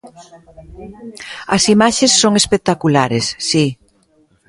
[1.55, 3.65] As imaxes son espectaculares, si.